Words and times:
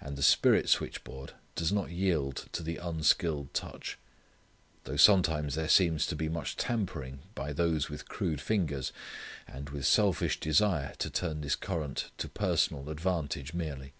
And 0.00 0.16
the 0.18 0.24
spirit 0.24 0.68
switchboard 0.68 1.34
does 1.54 1.70
not 1.70 1.92
yield 1.92 2.46
to 2.50 2.64
the 2.64 2.78
unskilled 2.78 3.54
touch. 3.54 3.96
Though 4.82 4.96
sometimes 4.96 5.54
there 5.54 5.68
seems 5.68 6.04
to 6.08 6.16
be 6.16 6.28
much 6.28 6.56
tampering 6.56 7.20
by 7.36 7.52
those 7.52 7.88
with 7.88 8.08
crude 8.08 8.40
fingers, 8.40 8.92
and 9.46 9.70
with 9.70 9.86
selfish 9.86 10.40
desire 10.40 10.96
to 10.98 11.10
turn 11.10 11.42
this 11.42 11.54
current 11.54 12.10
to 12.18 12.28
personal 12.28 12.90
advantage 12.90 13.54
merely. 13.54 13.92